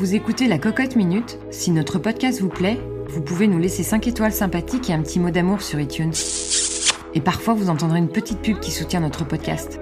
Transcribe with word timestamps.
Vous 0.00 0.14
écoutez 0.14 0.48
la 0.48 0.56
Cocotte 0.56 0.96
Minute. 0.96 1.38
Si 1.50 1.70
notre 1.70 1.98
podcast 1.98 2.40
vous 2.40 2.48
plaît, 2.48 2.80
vous 3.08 3.20
pouvez 3.20 3.46
nous 3.46 3.58
laisser 3.58 3.82
5 3.82 4.06
étoiles 4.06 4.32
sympathiques 4.32 4.88
et 4.88 4.94
un 4.94 5.02
petit 5.02 5.20
mot 5.20 5.28
d'amour 5.28 5.60
sur 5.60 5.78
iTunes. 5.78 6.14
Et 7.12 7.20
parfois, 7.20 7.52
vous 7.52 7.68
entendrez 7.68 7.98
une 7.98 8.08
petite 8.08 8.40
pub 8.40 8.60
qui 8.60 8.70
soutient 8.70 9.00
notre 9.00 9.26
podcast. 9.26 9.78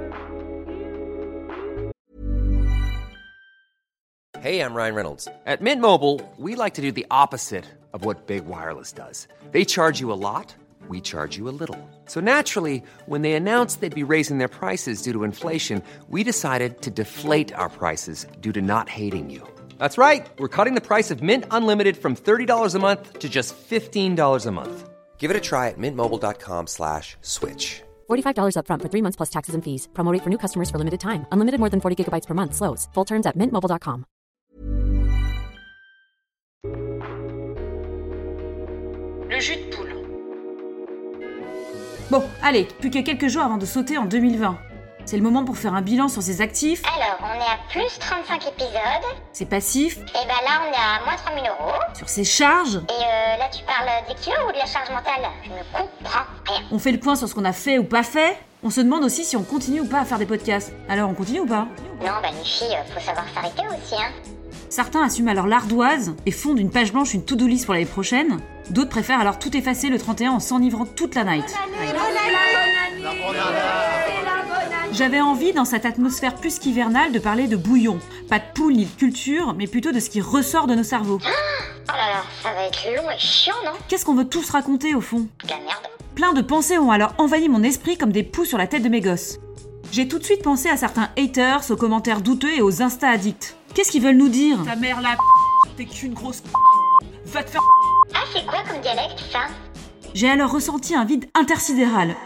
Hey, 4.43 4.59
I'm 4.59 4.75
Ryan 4.75 4.97
Reynolds. 4.97 5.29
At 5.47 5.61
Mint 5.61 5.81
Mobile, 5.81 6.21
we 6.37 6.57
like 6.57 6.75
to 6.75 6.83
do 6.83 6.91
the 6.91 7.07
opposite 7.13 7.67
of 7.93 8.05
what 8.05 8.27
Big 8.27 8.45
Wireless 8.45 8.93
does. 8.93 9.29
They 9.53 9.65
charge 9.65 10.01
you 10.01 10.13
a 10.13 10.19
lot, 10.19 10.53
we 10.89 11.01
charge 11.01 11.39
you 11.39 11.49
a 11.49 11.55
little. 11.57 11.79
So 12.07 12.21
naturally, 12.21 12.83
when 13.07 13.23
they 13.23 13.35
announced 13.35 13.81
they'd 13.81 13.95
be 13.95 14.03
raising 14.03 14.39
their 14.39 14.49
prices 14.49 15.01
due 15.01 15.13
to 15.13 15.23
inflation, 15.23 15.81
we 16.09 16.25
decided 16.25 16.83
to 16.83 16.91
deflate 16.91 17.57
our 17.57 17.69
prices 17.69 18.27
due 18.41 18.51
to 18.51 18.61
not 18.61 18.89
hating 18.89 19.31
you. 19.31 19.45
That's 19.79 19.99
right. 19.99 20.29
We're 20.39 20.49
cutting 20.49 20.75
the 20.75 20.81
price 20.81 21.11
of 21.11 21.21
Mint 21.23 21.45
Unlimited 21.51 21.97
from 21.97 22.15
$30 22.17 22.75
a 22.75 22.79
month 22.79 23.19
to 23.19 23.29
just 23.29 23.55
$15 23.71 24.47
a 24.47 24.51
month. 24.53 24.89
Give 25.19 25.31
it 25.31 25.37
a 25.37 25.41
try 25.41 25.69
at 25.69 25.79
mintmobile.com 25.79 26.67
slash 26.69 27.17
switch. 27.23 27.83
$45 28.09 28.55
upfront 28.57 28.83
for 28.83 28.89
three 28.89 29.03
months 29.03 29.17
plus 29.17 29.31
taxes 29.31 29.55
and 29.55 29.65
fees. 29.65 29.89
Promo 29.95 30.13
rate 30.13 30.23
for 30.23 30.31
new 30.31 30.39
customers 30.39 30.71
for 30.71 30.79
limited 30.79 31.01
time. 31.01 31.27
Unlimited 31.33 31.59
more 31.59 31.71
than 31.71 31.81
40 31.81 31.97
gigabytes 32.05 32.27
per 32.27 32.35
month. 32.35 32.55
Slows. 32.55 32.89
Full 32.95 33.05
terms 33.05 33.27
at 33.27 33.37
mintmobile.com. 33.37 34.05
Le 39.31 39.41
jus 39.41 39.57
de 39.57 39.71
poule. 39.71 39.95
Bon, 42.11 42.25
allez, 42.43 42.67
plus 42.81 42.91
que 42.91 43.03
quelques 43.03 43.29
jours 43.29 43.45
avant 43.45 43.59
de 43.59 43.67
sauter 43.67 43.99
en 43.99 44.07
2020. 44.07 44.59
C'est 45.09 45.17
le 45.17 45.23
moment 45.23 45.43
pour 45.43 45.57
faire 45.57 45.73
un 45.73 45.81
bilan 45.81 46.09
sur 46.09 46.21
ses 46.21 46.43
actifs, 46.43 46.83
Alors, 46.95 47.17
on 47.23 47.35
est 47.41 47.43
à 47.43 47.57
plus 47.71 47.99
35 47.99 48.47
épisodes. 48.47 49.17
ses 49.33 49.47
passifs, 49.47 49.97
Et 49.97 50.27
ben 50.27 50.35
là, 50.45 50.61
on 50.61 50.71
est 50.71 50.77
à 50.77 51.03
moins 51.07 51.17
3000 51.17 51.45
euros. 51.45 51.73
sur 51.97 52.11
ses 52.11 52.25
charges. 52.25 52.75
Et 52.77 52.93
euh, 52.93 53.37
là, 53.39 53.49
tu 53.51 53.65
parles 53.65 53.89
des 54.07 54.15
kilos 54.17 54.37
ou 54.47 54.53
de 54.53 54.59
la 54.59 54.67
charge 54.67 54.91
mentale? 54.91 55.27
Je 55.45 55.49
ne 55.49 55.63
comprends 55.73 56.25
rien. 56.47 56.61
On 56.71 56.79
fait 56.79 56.93
le 56.93 57.01
point 57.01 57.17
sur 57.17 57.27
ce 57.27 57.35
qu'on 57.35 57.47
a 57.47 57.55
fait 57.55 57.79
ou 57.79 57.85
pas 57.85 58.03
fait. 58.03 58.37
On 58.63 58.69
se 58.69 58.83
demande 58.83 59.03
aussi 59.03 59.25
si 59.25 59.35
on 59.35 59.45
continue 59.45 59.81
ou 59.81 59.87
pas 59.89 60.01
à 60.01 60.05
faire 60.05 60.19
des 60.19 60.27
podcasts. 60.27 60.75
Alors 60.91 61.09
on 61.09 61.15
continue 61.15 61.41
ou 61.41 61.47
pas? 61.47 61.67
Non, 62.03 62.13
bah 62.23 62.29
les 62.31 62.45
filles, 62.45 62.77
euh, 62.77 62.93
faut 62.93 63.01
savoir 63.01 63.25
s'arrêter 63.35 63.63
aussi, 63.63 63.95
hein. 63.95 64.11
Certains 64.69 65.03
assument 65.03 65.29
alors 65.29 65.47
l'ardoise 65.47 66.15
et 66.27 66.33
font 66.33 66.53
d'une 66.53 66.71
page 66.71 66.93
blanche 66.93 67.15
une 67.15 67.25
to-do 67.25 67.47
list 67.47 67.65
pour 67.65 67.73
l'année 67.73 67.87
prochaine. 67.87 68.41
D'autres 68.69 68.91
préfèrent 68.91 69.21
alors 69.21 69.39
tout 69.39 69.57
effacer 69.57 69.89
le 69.89 69.97
31 69.99 70.33
en 70.33 70.41
s'enivrant 70.41 70.85
toute 70.85 71.15
la 71.15 71.25
night. 71.25 71.47
J'avais 74.93 75.21
envie, 75.21 75.53
dans 75.53 75.65
cette 75.65 75.85
atmosphère 75.85 76.35
plus 76.35 76.59
qu'hivernale, 76.59 77.13
de 77.13 77.19
parler 77.19 77.47
de 77.47 77.57
bouillon. 77.57 77.99
Pas 78.29 78.39
de 78.39 78.45
poule 78.55 78.75
ni 78.75 78.87
de 78.87 78.91
culture, 78.91 79.55
mais 79.57 79.67
plutôt 79.67 79.93
de 79.93 80.01
ce 80.01 80.11
qui 80.11 80.21
ressort 80.21 80.67
de 80.67 80.75
nos 80.75 80.83
cerveaux. 80.83 81.19
Oh 81.23 81.93
là 81.93 82.15
là, 82.15 82.23
ça 82.43 82.53
va 82.53 82.65
être 82.65 82.85
long 82.97 83.11
et 83.11 83.19
chiant, 83.19 83.55
non? 83.65 83.73
Qu'est-ce 83.89 84.05
qu'on 84.05 84.15
veut 84.15 84.29
tous 84.29 84.51
raconter 84.51 84.95
au 84.95 85.01
fond? 85.01 85.29
De 85.45 85.51
la 85.51 85.57
merde. 85.57 85.87
Plein 86.15 86.33
de 86.33 86.43
pensées 86.43 86.79
ont 86.79 86.91
alors 86.91 87.15
envahi 87.19 87.49
mon 87.49 87.63
esprit 87.63 87.97
comme 87.97 88.13
des 88.13 88.23
poux 88.23 88.45
sur 88.45 88.59
la 88.59 88.67
tête 88.67 88.83
de 88.83 88.89
mes 88.89 89.01
gosses. 89.01 89.39
J'ai 89.93 90.09
tout 90.09 90.19
de 90.19 90.25
suite 90.25 90.43
pensé 90.43 90.69
à 90.69 90.77
certains 90.77 91.09
haters, 91.17 91.71
aux 91.71 91.77
commentaires 91.77 92.21
douteux 92.21 92.53
et 92.55 92.63
aux 92.63 92.83
insta-addicts. 92.83 93.57
Qu'est-ce 93.75 93.91
qu'ils 93.91 94.03
veulent 94.03 94.17
nous 94.17 94.29
dire? 94.29 94.59
Ta 94.65 94.77
mère 94.77 95.01
la 95.01 95.17
t'es 95.77 95.85
qu'une 95.85 96.15
grosse 96.15 96.43
Va 97.27 97.43
te 97.43 97.51
faire 97.51 97.63
Ah, 98.15 98.25
c'est 98.35 98.45
quoi 98.47 98.63
comme 98.69 98.81
dialecte, 98.81 99.23
ça? 99.31 99.41
J'ai 100.15 100.29
alors 100.29 100.51
ressenti 100.51 100.95
un 100.95 101.05
vide 101.05 101.27
intersidéral. 101.35 102.17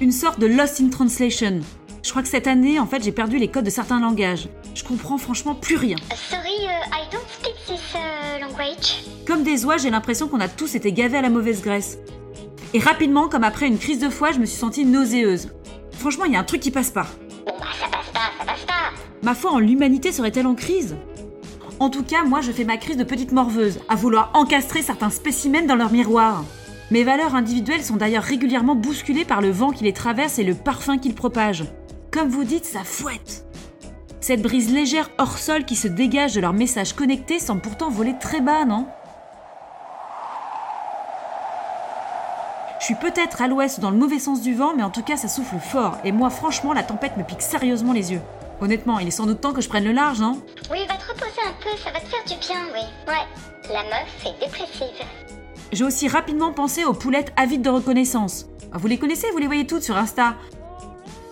Une 0.00 0.10
sorte 0.10 0.40
de 0.40 0.46
lost 0.46 0.80
in 0.80 0.88
translation. 0.88 1.60
Je 2.02 2.10
crois 2.10 2.22
que 2.22 2.28
cette 2.28 2.48
année, 2.48 2.80
en 2.80 2.86
fait, 2.86 3.02
j'ai 3.02 3.12
perdu 3.12 3.38
les 3.38 3.48
codes 3.48 3.64
de 3.64 3.70
certains 3.70 4.00
langages. 4.00 4.48
Je 4.74 4.82
comprends 4.82 5.18
franchement 5.18 5.54
plus 5.54 5.76
rien. 5.76 5.96
Euh, 6.10 6.14
Sorry, 6.30 6.66
euh, 6.66 6.92
I 6.92 7.08
don't 7.12 7.22
speak 7.28 7.54
this 7.66 7.94
euh, 7.94 8.40
language. 8.40 9.04
Comme 9.24 9.44
des 9.44 9.64
oies, 9.64 9.76
j'ai 9.76 9.90
l'impression 9.90 10.26
qu'on 10.26 10.40
a 10.40 10.48
tous 10.48 10.74
été 10.74 10.92
gavés 10.92 11.18
à 11.18 11.22
la 11.22 11.30
mauvaise 11.30 11.62
graisse. 11.62 11.98
Et 12.74 12.80
rapidement, 12.80 13.28
comme 13.28 13.44
après 13.44 13.68
une 13.68 13.78
crise 13.78 14.00
de 14.00 14.08
foie, 14.08 14.32
je 14.32 14.40
me 14.40 14.46
suis 14.46 14.58
sentie 14.58 14.84
nauséeuse. 14.84 15.50
Franchement, 15.92 16.24
il 16.24 16.32
y 16.32 16.36
a 16.36 16.40
un 16.40 16.44
truc 16.44 16.60
qui 16.60 16.72
passe 16.72 16.90
pas. 16.90 17.06
Bon 17.46 17.54
bah, 17.58 17.66
ça 17.80 17.86
passe 17.86 18.10
pas, 18.12 18.32
ça 18.38 18.44
passe 18.44 18.64
pas. 18.66 18.90
Ma 19.22 19.34
foi 19.34 19.52
en 19.52 19.60
l'humanité 19.60 20.10
serait-elle 20.10 20.48
en 20.48 20.56
crise? 20.56 20.96
En 21.78 21.88
tout 21.88 22.02
cas, 22.02 22.24
moi 22.24 22.40
je 22.40 22.50
fais 22.50 22.64
ma 22.64 22.78
crise 22.78 22.96
de 22.96 23.04
petite 23.04 23.32
morveuse, 23.32 23.78
à 23.88 23.94
vouloir 23.94 24.30
encastrer 24.34 24.82
certains 24.82 25.10
spécimens 25.10 25.66
dans 25.66 25.76
leur 25.76 25.92
miroir. 25.92 26.44
Mes 26.90 27.02
valeurs 27.02 27.34
individuelles 27.34 27.82
sont 27.82 27.96
d'ailleurs 27.96 28.22
régulièrement 28.22 28.74
bousculées 28.74 29.24
par 29.24 29.40
le 29.40 29.50
vent 29.50 29.70
qui 29.70 29.84
les 29.84 29.94
traverse 29.94 30.38
et 30.38 30.44
le 30.44 30.54
parfum 30.54 30.98
qu'ils 30.98 31.14
propagent. 31.14 31.64
Comme 32.10 32.28
vous 32.28 32.44
dites, 32.44 32.66
ça 32.66 32.84
fouette. 32.84 33.46
Cette 34.20 34.42
brise 34.42 34.72
légère 34.72 35.10
hors 35.18 35.38
sol 35.38 35.64
qui 35.64 35.76
se 35.76 35.88
dégage 35.88 36.34
de 36.34 36.40
leurs 36.40 36.52
messages 36.52 36.92
connectés 36.92 37.38
semble 37.38 37.62
pourtant 37.62 37.88
voler 37.88 38.14
très 38.20 38.40
bas, 38.40 38.64
non 38.66 38.86
Je 42.80 42.84
suis 42.84 42.94
peut-être 42.96 43.40
à 43.40 43.48
l'ouest 43.48 43.78
ou 43.78 43.80
dans 43.80 43.90
le 43.90 43.96
mauvais 43.96 44.18
sens 44.18 44.42
du 44.42 44.54
vent, 44.54 44.74
mais 44.76 44.82
en 44.82 44.90
tout 44.90 45.02
cas 45.02 45.16
ça 45.16 45.28
souffle 45.28 45.58
fort, 45.58 45.96
et 46.04 46.12
moi 46.12 46.28
franchement 46.28 46.74
la 46.74 46.82
tempête 46.82 47.16
me 47.16 47.24
pique 47.24 47.40
sérieusement 47.40 47.94
les 47.94 48.12
yeux. 48.12 48.20
Honnêtement, 48.60 48.98
il 48.98 49.08
est 49.08 49.10
sans 49.10 49.24
doute 49.24 49.40
temps 49.40 49.54
que 49.54 49.62
je 49.62 49.68
prenne 49.70 49.84
le 49.84 49.92
large, 49.92 50.20
non 50.20 50.38
Oui, 50.70 50.80
va 50.86 50.94
te 50.94 51.08
reposer 51.08 51.40
un 51.46 51.62
peu, 51.62 51.76
ça 51.82 51.90
va 51.90 52.00
te 52.00 52.06
faire 52.06 52.24
du 52.26 52.46
bien, 52.46 52.60
oui. 52.74 52.82
Ouais, 53.08 53.72
la 53.72 53.82
meuf 53.84 54.26
est 54.26 54.38
dépressive. 54.38 55.04
J'ai 55.72 55.84
aussi 55.84 56.08
rapidement 56.08 56.52
pensé 56.52 56.84
aux 56.84 56.92
poulettes 56.92 57.32
avides 57.36 57.62
de 57.62 57.70
reconnaissance. 57.70 58.46
Ah, 58.72 58.78
Vous 58.78 58.86
les 58.86 58.98
connaissez, 58.98 59.30
vous 59.32 59.38
les 59.38 59.46
voyez 59.46 59.66
toutes 59.66 59.82
sur 59.82 59.96
Insta. 59.96 60.36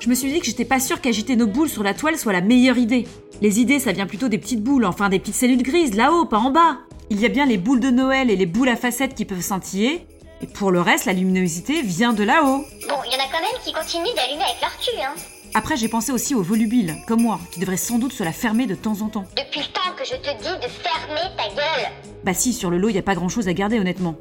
Je 0.01 0.09
me 0.09 0.15
suis 0.15 0.33
dit 0.33 0.41
que 0.41 0.47
j'étais 0.47 0.65
pas 0.65 0.81
sûre 0.81 1.01
qu'agiter 1.01 1.37
nos 1.37 1.47
boules 1.47 1.69
sur 1.69 1.85
la 1.85 1.95
toile 1.95 2.19
soit 2.19 2.33
la 2.33 2.41
meilleure 2.41 2.79
idée. 2.79 3.07
Les 3.41 3.61
idées, 3.61 3.79
ça 3.79 3.93
vient 3.93 4.07
plutôt 4.07 4.29
des 4.29 4.39
petites 4.39 4.63
boules, 4.63 4.85
enfin 4.85 5.09
des 5.09 5.19
petites 5.19 5.37
cellules 5.37 5.63
grises, 5.63 5.95
là-haut, 5.95 6.25
pas 6.25 6.39
en 6.39 6.51
bas. 6.51 6.79
Il 7.11 7.21
y 7.21 7.27
a 7.27 7.29
bien 7.29 7.47
les 7.47 7.59
boules 7.59 7.81
de 7.81 7.91
Noël 7.91 8.31
et 8.31 8.37
les 8.37 8.47
boules 8.47 8.69
à 8.69 8.77
facettes 8.77 9.15
qui 9.15 9.25
peuvent 9.25 9.41
scintiller. 9.43 10.07
Et 10.41 10.47
pour 10.47 10.73
le 10.73 10.81
reste, 10.81 11.05
la 11.05 11.13
luminosité 11.13 11.83
vient 11.83 12.13
de 12.13 12.25
là-haut. 12.25 12.65
Bon, 12.89 12.97
il 13.07 13.13
y 13.13 13.17
en 13.17 13.25
a 13.25 13.29
quand 13.31 13.41
même 13.41 13.61
qui 13.65 13.73
continuent 13.73 14.15
d'allumer 14.17 14.43
avec 14.43 14.61
leur 14.61 14.77
cul, 14.79 15.01
hein. 15.01 15.15
Après, 15.55 15.77
j'ai 15.77 15.89
pensé 15.89 16.13
aussi 16.13 16.35
aux 16.35 16.43
volubiles, 16.43 16.97
comme 17.07 17.21
moi, 17.21 17.39
qui 17.51 17.61
devraient 17.61 17.77
sans 17.77 17.99
doute 17.99 18.13
se 18.13 18.25
la 18.25 18.33
fermer 18.33 18.67
de 18.67 18.75
temps 18.75 19.03
en 19.03 19.09
temps. 19.09 19.27
Depuis 19.37 19.61
le 19.61 19.67
temps 19.67 19.95
que 19.97 20.05
je 20.05 20.15
te 20.15 20.43
dis 20.43 20.67
de 20.67 20.71
fermer 20.71 21.21
ta 21.37 21.49
gueule. 21.55 21.91
Bah 22.25 22.33
si, 22.33 22.55
sur 22.55 22.71
le 22.71 22.79
lot, 22.79 22.89
y 22.89 22.97
a 22.97 23.03
pas 23.03 23.15
grand 23.15 23.29
chose 23.29 23.49
à 23.49 23.53
garder 23.53 23.79
honnêtement. 23.79 24.17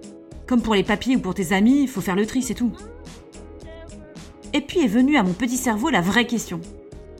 Comme 0.45 0.61
pour 0.61 0.75
les 0.75 0.83
papiers 0.83 1.15
ou 1.15 1.19
pour 1.19 1.33
tes 1.33 1.53
amis, 1.53 1.87
faut 1.87 2.01
faire 2.01 2.17
le 2.17 2.25
tri, 2.25 2.41
c'est 2.41 2.53
tout. 2.53 2.73
Et 4.51 4.59
puis 4.59 4.83
est 4.83 4.87
venue 4.87 5.15
à 5.15 5.23
mon 5.23 5.31
petit 5.31 5.55
cerveau 5.55 5.89
la 5.89 6.01
vraie 6.01 6.27
question. 6.27 6.59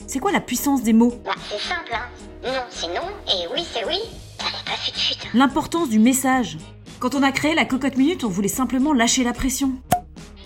C'est 0.07 0.19
quoi 0.19 0.33
la 0.33 0.41
puissance 0.41 0.83
des 0.83 0.91
mots? 0.91 1.13
Bah, 1.23 1.31
c'est 1.49 1.61
simple, 1.61 1.93
hein. 1.93 2.09
Non, 2.43 2.63
c'est 2.69 2.87
non, 2.87 3.07
et 3.27 3.47
oui, 3.53 3.65
c'est 3.71 3.85
oui. 3.85 3.99
Ça 4.37 4.47
pas 4.65 4.75
fut. 4.75 5.37
L'importance 5.37 5.87
du 5.87 5.99
message. 5.99 6.57
Quand 6.99 7.15
on 7.15 7.23
a 7.23 7.31
créé 7.31 7.55
la 7.55 7.63
cocotte 7.63 7.95
minute, 7.95 8.25
on 8.25 8.29
voulait 8.29 8.49
simplement 8.49 8.91
lâcher 8.91 9.23
la 9.23 9.31
pression. 9.31 9.71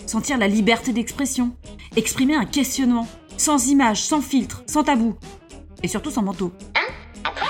Sentir 0.06 0.38
la 0.38 0.46
liberté 0.46 0.92
d'expression. 0.92 1.50
Exprimer 1.96 2.36
un 2.36 2.44
questionnement. 2.44 3.08
Sans 3.38 3.68
image, 3.68 4.02
sans 4.02 4.20
filtre, 4.20 4.62
sans 4.66 4.84
tabou. 4.84 5.14
Et 5.82 5.88
surtout 5.88 6.10
sans 6.10 6.22
manteau. 6.22 6.52
Hein 6.74 6.92
poil 7.22 7.48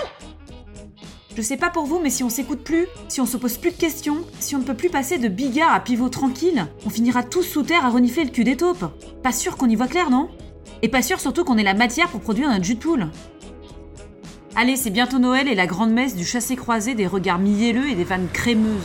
Je 1.36 1.42
sais 1.42 1.56
pas 1.56 1.70
pour 1.70 1.86
vous, 1.86 2.00
mais 2.00 2.10
si 2.10 2.24
on 2.24 2.28
s'écoute 2.28 2.64
plus, 2.64 2.86
si 3.08 3.20
on 3.20 3.26
se 3.26 3.36
pose 3.36 3.56
plus 3.56 3.70
de 3.70 3.76
questions, 3.76 4.24
si 4.40 4.56
on 4.56 4.58
ne 4.58 4.64
peut 4.64 4.74
plus 4.74 4.90
passer 4.90 5.18
de 5.18 5.28
bigard 5.28 5.72
à 5.72 5.80
pivot 5.80 6.08
tranquille, 6.08 6.66
on 6.84 6.90
finira 6.90 7.22
tous 7.22 7.44
sous 7.44 7.62
terre 7.62 7.84
à 7.84 7.90
renifler 7.90 8.24
le 8.24 8.30
cul 8.30 8.44
des 8.44 8.56
taupes. 8.56 8.84
Pas 9.22 9.32
sûr 9.32 9.56
qu'on 9.56 9.68
y 9.68 9.76
voit 9.76 9.86
clair, 9.86 10.10
non? 10.10 10.28
Et 10.82 10.88
pas 10.88 11.02
sûr 11.02 11.20
surtout 11.20 11.44
qu'on 11.44 11.56
ait 11.56 11.62
la 11.62 11.74
matière 11.74 12.08
pour 12.08 12.20
produire 12.20 12.50
notre 12.50 12.64
jus 12.64 12.74
de 12.74 12.80
poule. 12.80 13.08
Allez, 14.56 14.76
c'est 14.76 14.90
bientôt 14.90 15.18
Noël 15.18 15.48
et 15.48 15.54
la 15.54 15.66
grande 15.66 15.92
messe 15.92 16.16
du 16.16 16.24
chassé-croisé 16.24 16.94
des 16.94 17.06
regards 17.06 17.38
mielleux 17.38 17.88
et 17.88 17.94
des 17.94 18.04
vannes 18.04 18.28
crémeuses. 18.32 18.82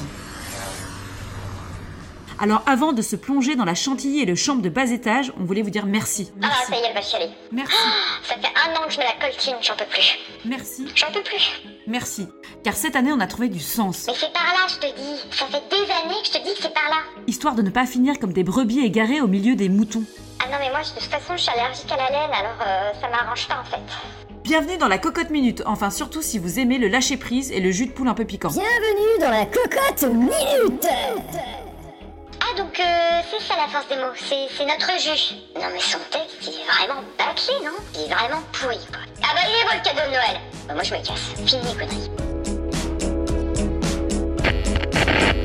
Alors 2.44 2.64
avant 2.66 2.92
de 2.92 3.04
se 3.04 3.16
plonger 3.16 3.56
dans 3.56 3.66
la 3.66 3.76
chantilly 3.76 4.22
et 4.22 4.26
le 4.26 4.34
chambre 4.34 4.64
de 4.64 4.70
bas 4.70 4.90
étage, 4.90 5.32
on 5.40 5.44
voulait 5.44 5.62
vous 5.62 5.70
dire 5.70 5.86
merci. 5.86 6.32
Ah, 6.42 6.48
ça 6.68 6.76
y 6.76 6.80
est, 6.80 6.86
elle 6.88 6.94
va 6.96 7.02
chialer. 7.02 7.30
Merci. 7.52 7.76
Ça 8.28 8.34
fait 8.34 8.48
un 8.68 8.74
an 8.82 8.88
que 8.88 8.94
je 8.94 8.98
mets 8.98 9.06
la 9.06 9.28
coltine, 9.28 9.54
j'en 9.62 9.76
peux 9.76 9.86
plus. 9.86 10.18
Merci. 10.46 10.88
J'en 10.96 11.12
peux 11.12 11.22
plus. 11.22 11.62
Merci. 11.86 12.28
Car 12.64 12.74
cette 12.74 12.96
année, 12.96 13.12
on 13.12 13.20
a 13.20 13.28
trouvé 13.28 13.48
du 13.48 13.60
sens. 13.60 14.06
Mais 14.08 14.14
c'est 14.20 14.34
par 14.34 14.44
là, 14.46 14.66
je 14.68 14.76
te 14.88 14.96
dis. 14.96 15.20
Ça 15.38 15.46
fait 15.46 15.62
des 15.70 15.84
années 15.92 16.20
que 16.22 16.28
je 16.28 16.32
te 16.32 16.38
dis 16.44 16.56
que 16.56 16.62
c'est 16.64 16.74
par 16.74 16.90
là. 16.90 16.98
Histoire 17.28 17.54
de 17.54 17.62
ne 17.62 17.70
pas 17.70 17.86
finir 17.86 18.18
comme 18.20 18.34
des 18.34 18.44
brebis 18.44 18.80
égarées 18.84 19.22
au 19.22 19.28
milieu 19.28 19.56
des 19.56 19.70
moutons. 19.70 20.04
Ah 20.44 20.48
non, 20.52 20.58
mais 20.60 20.72
moi, 20.72 20.80
je- 20.84 20.96
de 20.96 21.00
toute 21.00 21.12
façon, 21.12 21.34
je 21.38 21.42
suis 21.44 21.52
allergique 21.52 21.92
à 21.92 21.98
la 21.98 22.10
laine, 22.10 22.32
alors 22.34 22.58
euh, 22.66 22.92
ça 23.00 23.08
m'arrange 23.10 23.48
pas 23.48 23.60
en 23.62 23.70
fait. 23.70 23.78
Bienvenue 24.44 24.78
dans 24.80 24.88
la 24.88 24.98
cocotte 24.98 25.30
minute, 25.30 25.62
enfin 25.68 25.92
surtout 25.92 26.24
si 26.24 26.40
vous 26.40 26.58
aimez 26.58 26.80
le 26.80 26.88
lâcher 26.88 27.18
prise 27.18 27.52
et 27.52 27.60
le 27.60 27.70
jus 27.72 27.86
de 27.86 27.92
poule 27.92 28.08
un 28.08 28.16
peu 28.16 28.26
piquant. 28.26 28.50
Bienvenue 28.50 29.20
dans 29.22 29.30
la 29.30 29.46
cocotte 29.46 30.04
minute 30.12 30.88
donc 32.58 32.80
euh, 32.80 33.22
c'est 33.30 33.42
ça 33.48 33.56
la 33.56 33.68
force 33.68 33.88
des 33.88 33.96
mots, 33.96 34.14
c'est 34.16 34.66
notre 34.66 35.00
jus. 35.00 35.36
Non 35.56 35.68
mais 35.72 35.80
son 35.80 36.00
texte, 36.10 36.38
il 36.44 36.50
est 36.50 36.66
vraiment 36.66 37.02
bâclé, 37.18 37.54
non? 37.64 37.72
Il 37.96 38.02
est 38.02 38.14
vraiment 38.14 38.42
pourri, 38.52 38.80
quoi. 38.88 39.00
Ah 39.24 39.34
bah 39.34 39.42
il 39.48 39.56
est 39.56 39.64
beau 39.64 39.72
le 39.74 39.82
cadeau 39.84 40.06
de 40.08 40.12
Noël. 40.12 40.40
Bah, 40.68 40.74
Moi 40.74 40.84
je 40.84 40.94
me 40.94 41.00
casse, 41.00 41.32
fini 41.46 41.76
connerie. 41.76 42.10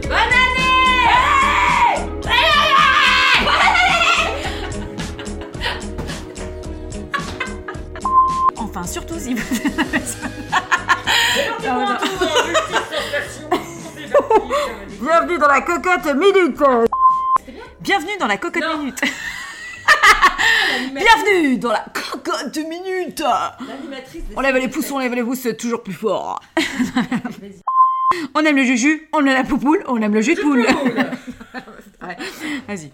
Bonne 0.03 0.33
année! 0.33 0.57
Bonne 2.23 2.43
Enfin, 8.57 8.85
surtout 8.85 9.19
si 9.19 9.35
Bienvenue 15.01 15.39
dans 15.39 15.47
la 15.47 15.61
cocotte 15.61 16.07
minute 16.15 16.57
Bienvenue 17.87 18.19
dans 18.19 18.27
la 18.27 18.37
cocotte 18.37 18.65
minute 18.65 19.01
Bienvenue 20.93 21.57
dans 21.57 21.71
la 21.71 21.87
cocotte 21.95 22.57
minute 22.57 23.23
On 24.35 24.41
lève 24.41 24.57
les 24.57 24.67
pouces, 24.67 24.91
on 24.91 24.99
lève 24.99 25.15
les 25.15 25.23
pouces 25.23 25.47
toujours 25.57 25.85
plus 25.85 25.95
fort. 25.95 26.41
on 28.35 28.45
aime 28.45 28.57
le 28.57 28.65
juju, 28.65 29.09
on 29.13 29.21
aime 29.21 29.27
la 29.27 29.45
poupoule, 29.45 29.85
on 29.87 30.03
aime 30.03 30.15
le 30.15 30.21
jus 30.21 30.35
de 30.35 30.41
poule. 30.41 30.67
Ouais, 32.03 32.17
Vas-y. 32.67 32.91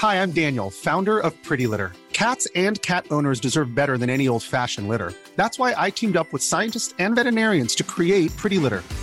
Hi, 0.00 0.16
I'm 0.20 0.32
Daniel, 0.32 0.70
founder 0.70 1.20
of 1.20 1.32
Pretty 1.44 1.68
Litter. 1.68 1.92
Cats 2.12 2.48
and 2.56 2.82
cat 2.82 3.04
owners 3.12 3.38
deserve 3.38 3.72
better 3.72 3.98
than 3.98 4.10
any 4.10 4.26
old 4.26 4.42
fashioned 4.42 4.88
litter. 4.88 5.12
That's 5.36 5.60
why 5.60 5.74
I 5.78 5.90
teamed 5.90 6.16
up 6.16 6.32
with 6.32 6.42
scientists 6.42 6.92
and 6.98 7.14
veterinarians 7.14 7.76
to 7.76 7.84
create 7.84 8.36
Pretty 8.36 8.58
Litter. 8.58 8.82